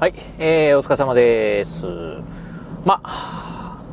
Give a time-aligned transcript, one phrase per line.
[0.00, 1.84] はい、えー、お疲れ様です。
[2.84, 3.02] ま、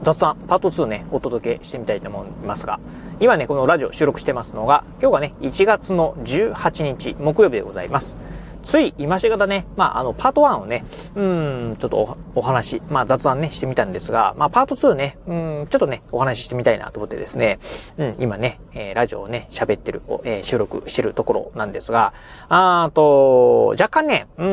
[0.00, 2.80] 雑談パート2ね、お届けしてみたいと思いますが、
[3.20, 8.16] 今ね、このラジオ収録してますのが、今日がね、1月の18日、木曜日でございます。
[8.62, 10.84] つい今しがたね、まあ、あの、パート1をね、
[11.14, 17.58] うん、ちょっとお話、まあ、雑談ね、してみたんですが、まあ、パート2ね、うん、ちょっとね、お話ししてみたいなと思ってですね、
[17.98, 22.12] うん、今ね、えー、ラジオをね、喋ってる、えー、収録してるところなんですが、
[22.48, 24.44] あと、若干ね、う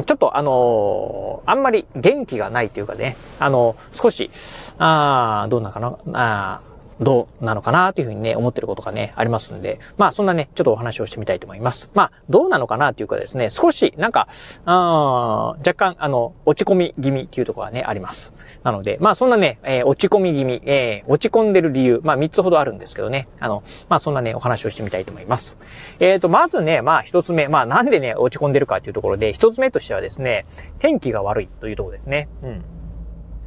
[0.00, 4.30] ん、ちょっとあのー、あんまり元気がないというかね、あの少し、
[4.78, 6.60] あどうなのかな、あ
[7.00, 11.90] どうなのかなというふうにね、思ってることがね、ありますんで、まあそんなね、ちょっとお話をしてみたいと思います。
[11.94, 14.28] まあ、どうなのかなというかですね、少し、なんか、
[14.64, 18.34] あ若干、あの、落ち込み気味っていうところがね、あります。
[18.62, 25.56] なので、まあそんなね、えー、落ち込み気味、えー、落ち込んでる理由、まあ3つほどあるんですけどね、あの、まあそんなね、お話をしてみたいと思います。
[26.00, 30.46] えっ、ー、と、まずね、まあ一つ目、まあなんでね、落ち込んでるかっていうところで、一つ目としてはですね、
[30.78, 32.28] 天気が悪いというところですね。
[32.42, 32.77] うん。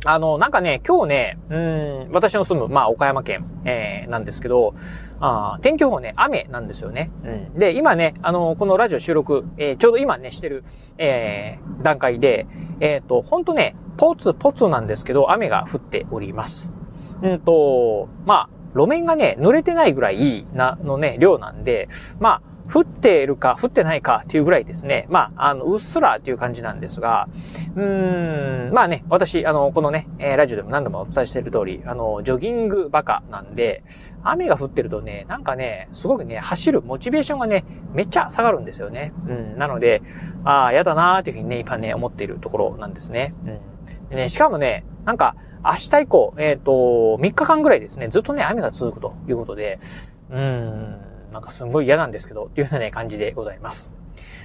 [0.04, 4.74] あの、なんかね、今日ね、うん、私の住む、まあ、岡山県、えー、なんですけど、
[5.20, 7.12] あ天気予報ね、雨なんですよね。
[7.24, 7.60] うん。
[7.60, 10.64] で、今ね、あの、このラジオ収録、えー、ちょうど今ね、してる、
[10.98, 12.48] えー、段階で、
[12.80, 16.74] えっ、ー、と、ほんとね、ポツポツなんですけど、雨が降っております。
[17.22, 22.42] うんと、まあ、路面がね、濡れてないぐらいな、のね、量なんで、まあ、
[22.72, 25.06] 降っているか降ってないかっていうぐらいですね。
[25.10, 27.28] まあ、あの、うっすらっていう感じなんですが、
[27.76, 33.84] うーん、まあね、私、あの、このね、え、ラジオでも何度もお伝えしている通り、あの、ジョギングバカなんで、
[34.24, 39.12] 雨が降ってるとね、なんかね、すごくね、走るモチベーションがね、めっちゃ下がるんですよね。
[39.28, 40.02] うん、なので、
[40.46, 43.34] ああ、やだなーっていうふうにね、今ね、思っているところなんですね。
[44.10, 44.18] うん。
[44.18, 46.72] ね、しかもね、なんか、明日以降、えっ、ー、と、
[47.22, 49.80] 3日間ぐらいですね、ずっとね、雨が続くということで、
[50.30, 53.94] うーん、なんかすんごい嫌なんですけど、っていうようなね、感じでございます。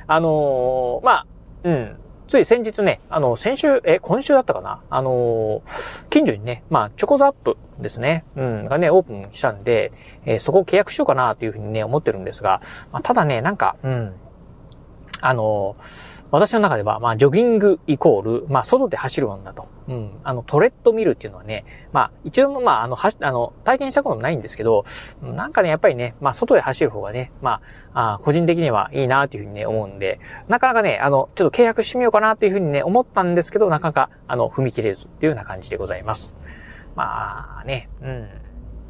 [0.06, 1.26] あのー、まあ、
[1.64, 1.96] うん。
[2.28, 4.80] つい先日ね、あの、先週、え、今週だったかな？
[4.90, 9.92] あのー、近所にね、まあ、チョコザップですね、うん、がね、オープンしたんで、
[10.25, 14.12] えー、そこを契約しようかなというふうにね、思ってるんですが、まあ、ただね、なんか、うん、
[15.28, 15.76] あの
[16.31, 19.69] 私の中では、まあ、ジョギングイコール、まあ、外で走るもんだと。
[19.88, 20.10] うん。
[20.25, 24.84] あの、トレッドミルっていうのはね、まあ、一応も、まあ、あの、はあの、体験したこともないんですけど、
[25.22, 27.60] なんかね、やっぱりね、まあ、外で走る方がね、ま
[27.94, 36.34] あ、あ個人的にはいいなというふうにね、思うんで、なかなかね、あの、ちょっと契約してみようかなというふうにね、思ったんですけど、なかなか、あの、踏み切れずっていうような感じでございます。
[36.97, 38.28] まあ、ね、うん。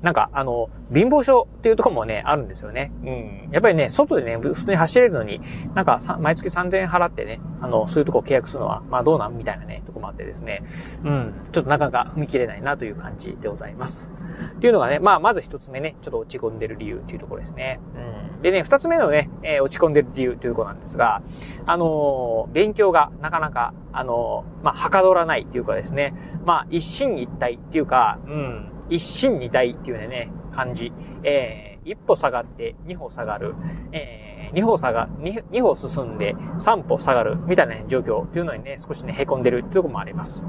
[0.02, 2.92] なんか、あの、貧乏症っていうところもね、あるんですよね。
[3.02, 3.48] うん。
[3.50, 5.40] やっぱりね、外でね、普通に走れるのに、
[5.74, 10.62] なんか、毎月3000円払ってね、あの、そういうとこを契約するのは、まあどうなんみたいなね、とこもあってですね。
[11.04, 11.34] うん。
[11.50, 14.10] ちょっとなかなか踏み切れないなという感じでございます。
[14.56, 17.80] っていうのがね、まあまず一つ目ね、ちょっと落ち込んでる理由っていうところですね。
[17.94, 18.40] うん。
[18.42, 21.22] でね、二つ目のね、えー、落ち込んでる理由というところなんですが、
[21.64, 26.14] あのー、勉強がなかなか、あのー、まあ、はかどらないっていうかですね、
[26.44, 28.75] まあ、一進一退っていうか、うん。
[28.88, 30.92] 一心二体っていうね、感じ。
[31.22, 33.54] えー、一歩下がって二歩下がる。
[33.92, 40.44] えー2歩下が、2, 歩進んで3歩下がるみたいな、ね、状況っていうのにね、少しね、凹んでるっていうところもあります。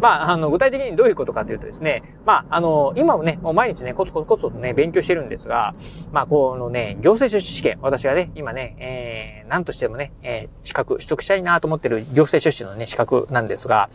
[0.00, 5.74] まあ、あの、具体的にどういうことかというとですね、まあ、あの、今もね、もう毎日ね、コツコツコツとね、勉強してるんですが、
[6.12, 13.90] まあ、このね、行政書士試験、私がね、今ね、えー、なんとしてもね、えー、資格取得したいなと思ってる行政書士のね、資格なんですが、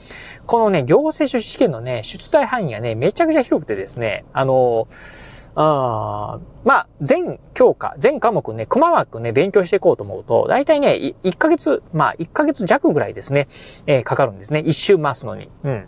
[0.45, 13.47] このね、行政書士試験のね、出題範囲がね、めちゃくちゃ広くてですね、あのーあまあ、全教科、全科目ね、くまなくね、勉強していこうと思うと、大体ね、1ヶ月、まあ、1ヶ月弱ぐらいですね、
[13.87, 14.59] えー、かかるんですね。
[14.59, 15.49] 1周回すのに。
[15.63, 15.87] うん。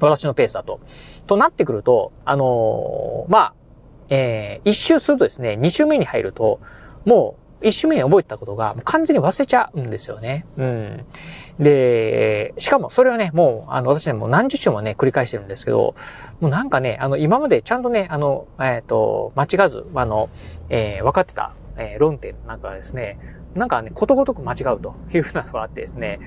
[0.00, 0.80] 私のペースだと。
[1.26, 3.54] となってくると、あのー、まあ、
[4.10, 6.60] えー、1周するとですね、2周目に入ると、
[7.04, 10.46] もう、一周目に覚えたことが完全に忘れちゃうんですよね。
[10.56, 11.04] うん。
[11.58, 15.94] で、しかもそれはね、もう、あの、私ね、もう何十週もね、繰り返してるんですけど、
[16.40, 20.30] もうなんかね、あの、今までちゃんとね、あの、えっ、ー、と、間違わず、あの、
[20.68, 23.18] えー、分かってた、えー、論点なんかですね、
[23.54, 26.20] なんかね、ことごとく間違うというふうなのがあってですね、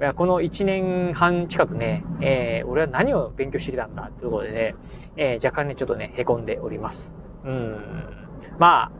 [0.00, 4.74] いや、この1年半近くね、えー、俺は何を勉強してきたんだっていうところでね、
[5.16, 7.14] えー、若干ね、ちょっとね、凹んでおります。
[7.44, 7.76] うん。
[8.58, 8.92] まあ、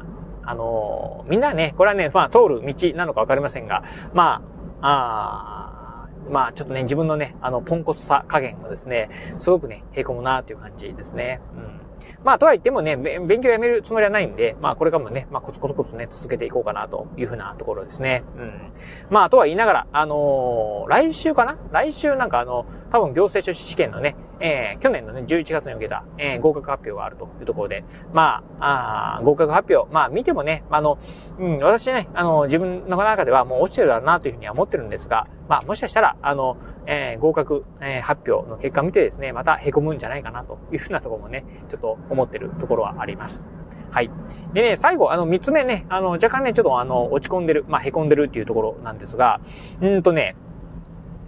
[0.51, 4.43] あのー、みんなね、これはね、まあ、通る道なのかわかりませんが、ま
[4.81, 11.41] あ、あまあ、ちょっとね、自分のね、あの、ポンコツさ加減がですね、すごくね、へこむなっていう感じですね。
[11.55, 11.81] うん。
[12.25, 18.23] まあ、とは言ってもね、勉強やめるつもりはないんで、まあ、これからもね、まあ、コツコツコツね、続けていこうかなというふうなところですね。
[18.37, 18.73] うん。
[19.11, 21.57] まあ、とは言いながら、あのー、来週かな？
[21.71, 30.99] 来週なんかあの、多分行政書士試験のね、えー、去年のね、11月に受けた、えー、合格発表があるというところで、まあ、あ合格発表、まあ、見てもね、あの、
[31.39, 43.45] うん、私ね、あの、自分の中ではもう落ちてるだろうなというふうには思ってるんですが、まあ、もしかしたら、あの、えー、合格、えー、発表の結果見てですね、また凹むんじゃないかなというふうなところもね、ちょっと思ってるところはあります。
[43.91, 44.11] はい。
[44.53, 49.41] でね、最後、あの、三つ目ね、あの、若干ね、ちょっとあの、落ち込んでる、まあ、凹んでるっていうところなんですが、
[49.81, 50.37] うんとね、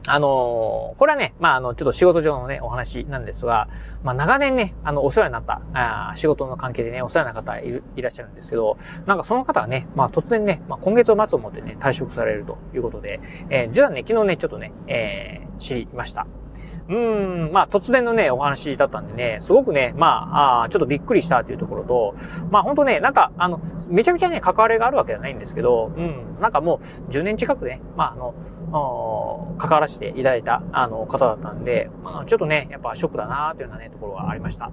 [0.06, 3.68] あのー、これはね、まあ、あの、ちょっと仕事上のね、お話なんですが、
[4.02, 8.76] まあ、長年ね、あの、お世話になった、あ仕事の関係でね、お世話な方いいらっしゃるんですけど、
[9.06, 16.26] なんかその方はね、まあ、突然ね、まあ、今月を末をもってね、退職されるということで、えー、実はね、昨日ね、ちょっとね、えー、知りました。
[16.88, 22.14] うん、まあ突然のね、お話だったんでね、すごくね、まあ、あちょっとびっくりしたというところと、
[22.50, 34.70] まあ本当ね、なんか、あの、めちゃくちゃね、関わりがあるわけじゃないんですけど、うん、なんかもう10年近くね、まああの、関わらせていただいた、あの、方だったんで、まあちょっとね、やっぱショックだなというようなね、ところがありました。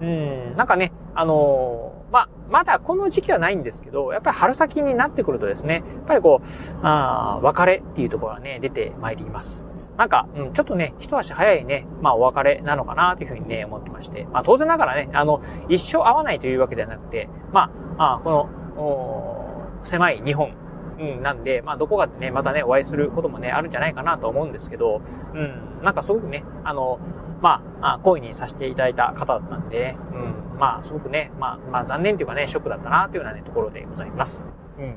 [0.00, 6.46] うん、なんかね、あのー、まあ、まだこの時期はないんですけど、やっぱり春先になってくるとですね、やっぱりこう、
[6.82, 9.66] あ別れっていうところがね、出てまいります。
[9.96, 14.26] なんか、うん、ちょっとね、一足早いね、まあお別れなのかなというふうにね、思ってまして。
[14.32, 20.52] まあ当然ながらね、あの、一生会わないというわけではなくて、まあ、あこの、狭い日本、
[20.98, 25.02] うん、なんで、まあどこかでね、またね、お会いすることもね、あるんじゃないかなと思うんですけど、
[25.34, 26.98] うん、なんかすごくね、あの、
[27.42, 34.46] まあ、好意にさせていただいた方だったんで、うん、まあすごくね、まあ、まあ残念というかね、ショックだったなというようなね、ところでございます。
[34.78, 34.94] うん。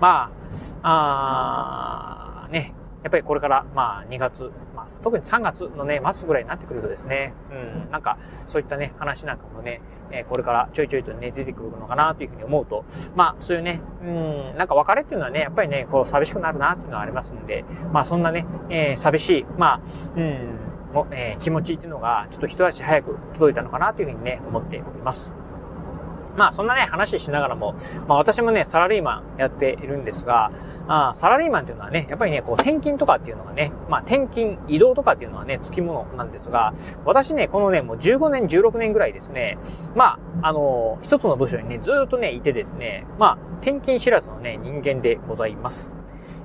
[0.00, 0.30] ま
[0.82, 4.52] あ、あね、やっぱりこれから、まあ、2月、
[4.82, 9.80] まあ、特に3月のね、末ぐらいになってくるとですね、うん、なんか、そういったね、話なんかもね、
[10.10, 12.84] え、これからちょいちょいとね、出てくるのかなというふうに思うと、
[13.14, 19.80] まあ、そういうね、うん、なんか別れっていうのはね、やっぱりね、こう、寂しくなるなっていうのはありますんで、まあ、そんなね、えー、寂しい、まあ、
[20.16, 20.58] うん、
[20.92, 25.32] も、えー、気持ちっていうのが、ちょっと一足早く届いたのかなというふうにね、思っております。
[26.36, 27.74] まあそんなね、話しながらも、
[28.08, 30.50] まあ私もね、サラリーマンやっているんですが、
[30.88, 36.72] あサラリーマンっていうのはね、やっぱりね、こう転勤とかっていうのがね、まあ転勤、移動とかっていうのはね、付き物なんですが、
[37.04, 39.58] 私ね、このね、もう15年、16年ぐらいですね、
[39.94, 45.92] まあ、あのー、一つの部署にね、ずっとね、いてですね、まあ、転勤知らずのね、人間でございます。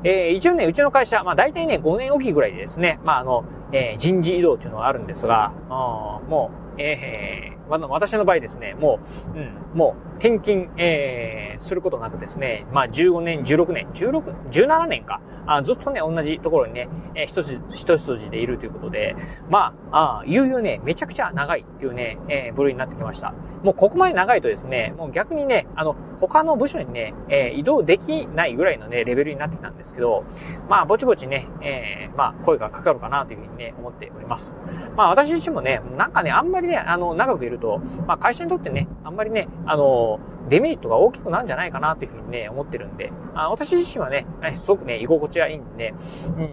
[0.03, 8.99] えー、一応ね、うちの会社、まあ大体ね、5年おきぐらいでですね、まああの、えー、人事異動っていうのがあるんですが、あもう、えー、私の場合ですね、も
[9.35, 19.15] う、うん、もう転勤、えー、することなくですね、まあ15年、16年、16、17年か、あずっとね、同じところにね、えー、一筋、一筋でいるということで、
[19.49, 23.33] まあ、あいよいよね、めちゃくちゃ長いっていうね、えー、部類になってきました。
[23.63, 30.25] もうここまで長いとですね、もう逆にね、あの、他の部署にね、えー、移動できないぐらいのね、レベルになってきたんですけど、
[30.67, 34.53] まあ、ぼちぼちね、えー、まあ、声がかかるかなというふうにね、思っております。
[34.95, 40.19] まあ、私自身もね、なんかね、あんまりね、あの、長くいると、まあ、会社にとってね、あんまりね、あの、
[40.49, 44.25] デメリットが大きくなんじゃないかなというふうにね、思ってるんで、あ私自身はね、
[44.55, 45.93] すごくね、居心地がいいんでね、
[46.37, 46.49] うん、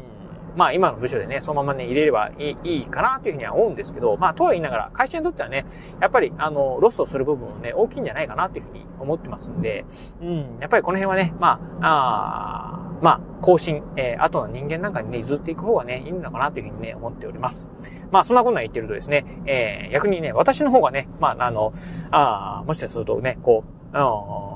[0.57, 5.65] まあ今の部署でね、そのままね、入れればいいいいかなというふうには思うんですけど、まあとは言いながら、会社にとってはね、
[6.01, 9.85] やっぱりあの、ロストする部分もね、大きいんじゃないかなというふうに思ってますんで、
[10.21, 17.69] うん、やっぱりこの辺はね、まあ、あまあ、更新、えー、後の人間なんかにね、譲っていく方がね、いいのかなというふうにね、思っております。
[18.11, 21.73] まあ、そんなこと言ってるとですね、えー、逆にね、私の方がね、まあ、あの、
[22.11, 24.55] ああもしかするとね、こう、あの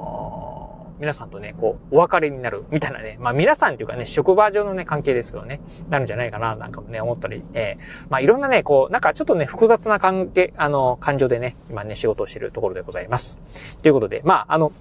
[0.98, 13.38] 皆さんとね、こう、お別れになる、みたいなね、まあ皆さんっていうかね、職場上のね、関係ですけどね、なるんじゃないかな、なんかもね、思ったり、えー、まあいろんなね、こう、なんかちょっとね、複雑な関係、あの、感情でね、今ね、仕事をしているところでございます。
[13.82, 14.72] ということで、まあ、あの、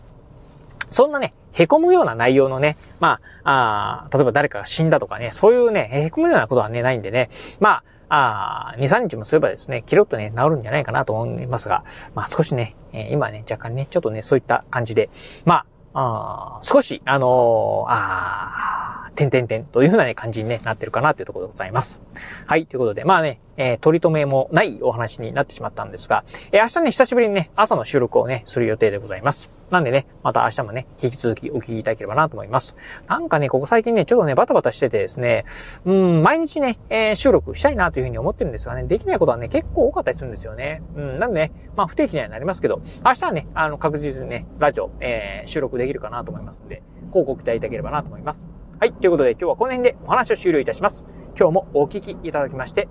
[0.89, 7.29] そんなね、凹むような内容のね、まあ、あ例えば誰かが死んだとかね、そういうね、凹むようなことはね、ないんでね、
[7.60, 11.84] まあ、あ2、3日もすればですね、キロッとね、治るんじゃないかなと思いますが、
[12.15, 15.10] まあ少しね、えー、今ね、若干ね、ちょっとね、そういった感じで、
[15.46, 18.87] まあ、あ少し、あのー、あ
[19.17, 22.01] 点々点というふうな、ね、感じに、ね、なってるかなというところでございます。
[22.45, 29.50] はい、ということで、まあね、えー、取り留めもないお話になってしまったんですが、えー、明日ね、久しぶりにね、朝の収録をね、する予定でございます。
[29.71, 32.75] なんでね、また明日もね、引き続きお聞きいただければなと思います。
[33.07, 35.43] なんかね、ここ最近ね、ちょっとね、バタバタしててですね、
[35.86, 40.83] うん、毎日ね、えー、収録したいなというふうに思ってるんですがね、できないことはね、結構多かったりするんですよね。
[40.95, 48.47] うん、なんでね、まあ不定期にはなりますけど、明日はね、あの、確実にね、ラジオ、えー、収録できるかなと思いますんで、広告期待いただければなと思います。
[48.79, 51.03] はい、ということで今日はこの辺でお話を終了いたします。
[51.36, 52.88] 今日もお聞きいただきまして、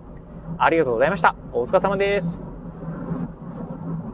[0.58, 1.36] ありがとうございました。
[1.52, 2.55] お疲れ様です。